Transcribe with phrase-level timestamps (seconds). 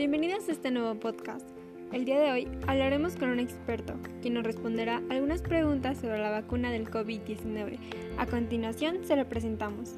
[0.00, 1.46] Bienvenidos a este nuevo podcast.
[1.92, 3.92] El día de hoy hablaremos con un experto,
[4.22, 7.76] quien nos responderá algunas preguntas sobre la vacuna del COVID-19.
[8.16, 9.90] A continuación se lo presentamos.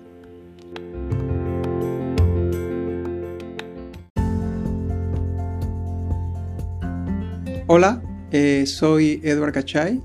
[7.69, 10.01] Hola, eh, soy Edward Cachay,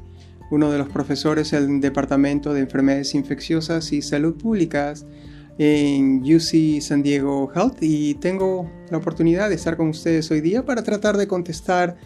[0.52, 5.08] uno de los profesores del Departamento de Enfermedades Infecciosas y Salud Públicas
[5.57, 10.66] en UC San Diego Health y tengo la oportunidad de estar con ustedes hoy día
[10.66, 11.97] para tratar de contestar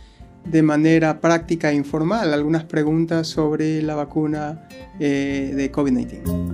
[0.46, 4.68] de manera práctica e informal algunas preguntas sobre la vacuna
[5.00, 6.52] eh, de COVID-19.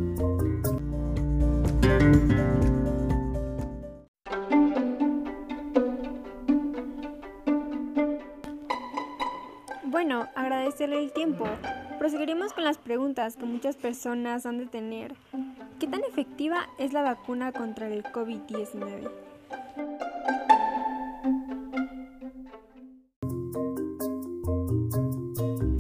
[9.85, 11.45] Bueno, agradecerle el tiempo.
[11.98, 15.15] Proseguiremos con las preguntas que muchas personas han de tener.
[15.80, 19.12] ¿Qué tan efectiva es la vacuna contra el COVID-19?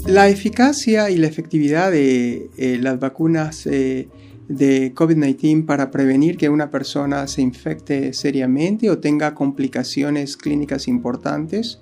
[0.05, 4.07] La eficacia y la efectividad de eh, las vacunas eh,
[4.47, 11.79] de COVID-19 para prevenir que una persona se infecte seriamente o tenga complicaciones clínicas importantes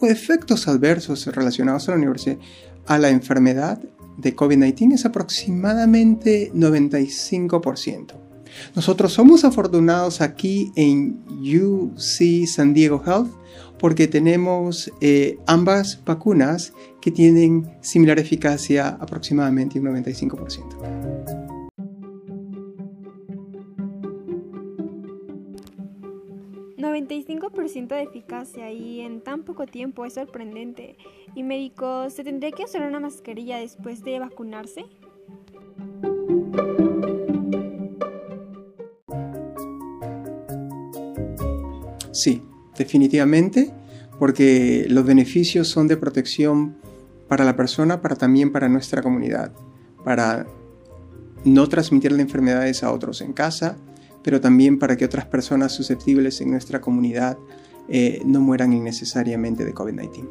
[0.00, 2.12] o efectos adversos relacionados a la,
[2.86, 3.80] a la enfermedad
[4.16, 8.14] de COVID-19 es aproximadamente 95%.
[8.74, 13.30] Nosotros somos afortunados aquí en UC San Diego Health
[13.78, 21.41] porque tenemos eh, ambas vacunas que tienen similar eficacia aproximadamente un 95%.
[26.92, 30.96] 95% de eficacia y en tan poco tiempo es sorprendente.
[31.34, 34.84] ¿Y médico, se tendría que usar una mascarilla después de vacunarse?
[42.12, 42.42] Sí,
[42.76, 43.72] definitivamente,
[44.18, 46.76] porque los beneficios son de protección
[47.26, 49.52] para la persona, para también para nuestra comunidad,
[50.04, 50.46] para
[51.44, 53.78] no transmitirle enfermedades a otros en casa,
[54.22, 57.38] pero también para que otras personas susceptibles en nuestra comunidad
[57.88, 60.28] eh, no mueran innecesariamente de COVID-19.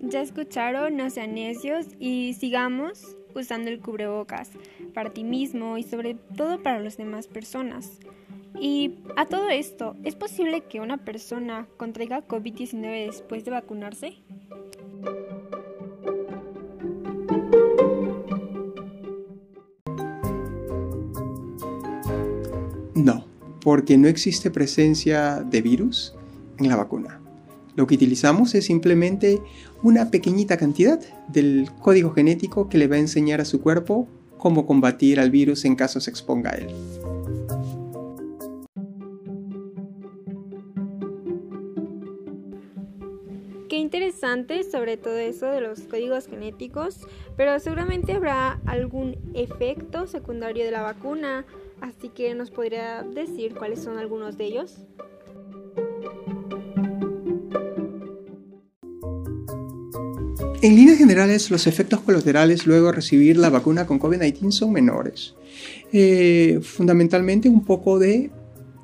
[0.00, 4.50] Ya escucharon, no sean necios y sigamos usando el cubrebocas
[4.92, 8.00] para ti mismo y sobre todo para las demás personas.
[8.58, 14.16] Y a todo esto, ¿es posible que una persona contraiga COVID-19 después de vacunarse?
[23.62, 26.14] Porque no existe presencia de virus
[26.58, 27.20] en la vacuna.
[27.76, 29.40] Lo que utilizamos es simplemente
[29.82, 34.66] una pequeñita cantidad del código genético que le va a enseñar a su cuerpo cómo
[34.66, 36.68] combatir al virus en caso se exponga a él.
[43.68, 47.06] Qué interesante sobre todo eso de los códigos genéticos,
[47.36, 51.44] pero seguramente habrá algún efecto secundario de la vacuna
[51.80, 54.76] Así que nos podría decir cuáles son algunos de ellos.
[60.62, 65.34] En líneas generales, los efectos colaterales luego de recibir la vacuna con COVID-19 son menores.
[65.90, 68.30] Eh, fundamentalmente un poco de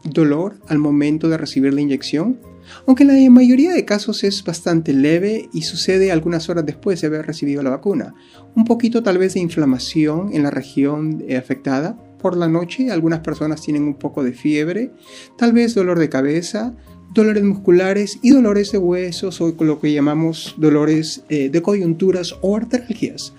[0.02, 2.40] dolor al momento de recibir la inyección,
[2.86, 7.08] aunque en la mayoría de casos es bastante leve y sucede algunas horas después de
[7.08, 8.14] haber recibido la vacuna.
[8.54, 13.20] Un poquito tal vez de inflamación en la región eh, afectada, por la noche, algunas
[13.20, 14.92] personas tienen un poco de fiebre,
[15.36, 16.74] tal vez dolor de cabeza,
[17.14, 22.56] dolores musculares y dolores de huesos o lo que llamamos dolores eh, de coyunturas o
[22.56, 23.32] artralgias.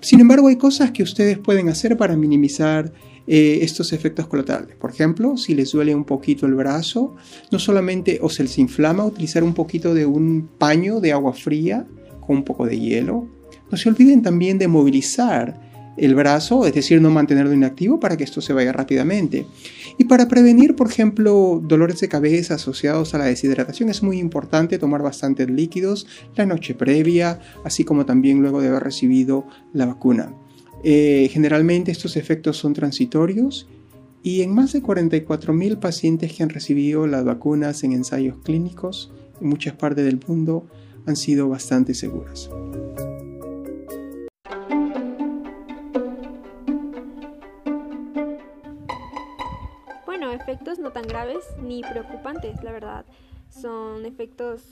[0.00, 2.92] Sin embargo, hay cosas que ustedes pueden hacer para minimizar
[3.26, 4.76] eh, estos efectos colaterales.
[4.76, 7.14] Por ejemplo, si les duele un poquito el brazo,
[7.50, 11.86] no solamente o se les inflama, utilizar un poquito de un paño de agua fría
[12.26, 13.28] con un poco de hielo.
[13.70, 18.24] No se olviden también de movilizar el brazo, es decir, no mantenerlo inactivo para que
[18.24, 19.46] esto se vaya rápidamente.
[19.98, 24.78] Y para prevenir, por ejemplo, dolores de cabeza asociados a la deshidratación, es muy importante
[24.78, 26.06] tomar bastantes líquidos
[26.36, 30.34] la noche previa, así como también luego de haber recibido la vacuna.
[30.84, 33.68] Eh, generalmente estos efectos son transitorios
[34.22, 39.48] y en más de 44.000 pacientes que han recibido las vacunas en ensayos clínicos en
[39.48, 40.66] muchas partes del mundo
[41.06, 42.48] han sido bastante seguras.
[50.92, 53.04] Tan graves ni preocupantes, la verdad.
[53.48, 54.62] Son efectos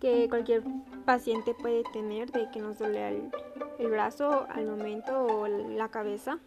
[0.00, 0.62] que cualquier
[1.04, 3.30] paciente puede tener de que nos duele
[3.78, 6.38] el, brazo al momento o la cabeza.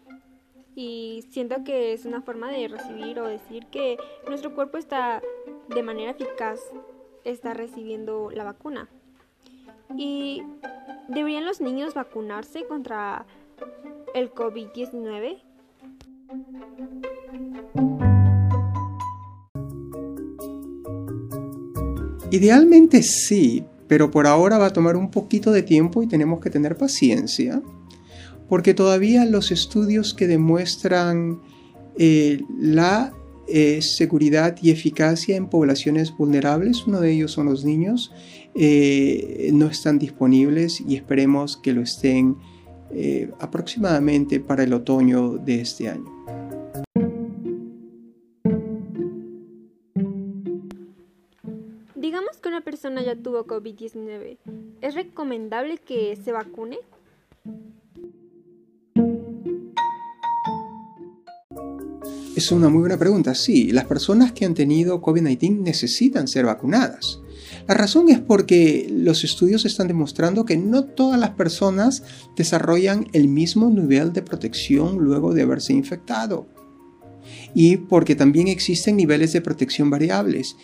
[0.74, 3.96] y siento que es una forma de recibir o decir que
[4.28, 5.22] nuestro cuerpo está
[5.68, 6.60] de manera eficaz
[7.24, 8.88] está recibiendo la vacuna.
[9.96, 10.42] Y
[11.08, 13.26] deberían los niños vacunarse contra
[14.14, 15.42] el COVID-19.
[22.36, 26.50] Idealmente sí, pero por ahora va a tomar un poquito de tiempo y tenemos que
[26.50, 27.62] tener paciencia,
[28.46, 31.40] porque todavía los estudios que demuestran
[31.96, 33.14] eh, la
[33.48, 38.12] eh, seguridad y eficacia en poblaciones vulnerables, uno de ellos son los niños,
[38.54, 42.36] eh, no están disponibles y esperemos que lo estén
[43.40, 46.45] aproximadamente para el otoño de este año.
[52.06, 54.38] Digamos que una persona ya tuvo COVID-19,
[54.80, 56.78] ¿es recomendable que se vacune?
[62.36, 63.34] Es una muy buena pregunta.
[63.34, 67.18] Sí, las personas que han tenido COVID-19 necesitan ser vacunadas.
[67.66, 72.04] La razón es porque los estudios están demostrando que no todas las personas
[72.36, 76.46] desarrollan el mismo nivel de protección luego de haberse infectado.
[77.52, 80.54] Y porque también existen niveles de protección variables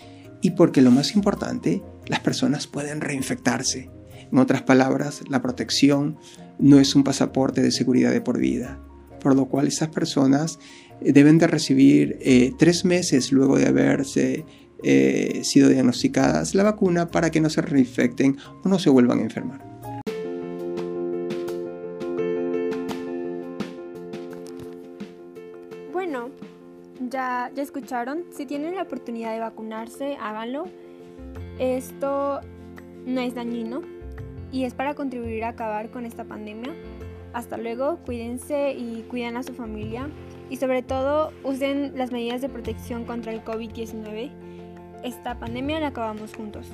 [0.43, 3.91] y porque lo más importante, las personas pueden reinfectarse.
[4.31, 6.19] En otras palabras, la protección
[6.59, 8.79] no es un pasaporte de seguridad de por vida,
[9.21, 10.59] por lo cual esas personas
[11.01, 14.45] eh, deben de recibir eh, tres meses luego de haberse
[14.83, 19.23] eh, sido diagnosticadas la vacuna para que no se reinfecten o no se vuelvan a
[19.23, 19.73] enfermar.
[25.93, 26.31] Bueno,
[27.11, 30.65] ya, ya escucharon, si tienen la oportunidad de vacunarse, háganlo.
[31.59, 32.41] Esto
[33.07, 33.83] no es dañino
[34.51, 36.73] y es para contribuir a acabar con esta pandemia.
[37.33, 40.09] Hasta luego, cuídense y cuiden a su familia
[40.51, 44.31] y sobre todo usen las medidas de protección contra el COVID-19.
[45.03, 46.67] Esta pandemia la acabamos juntos.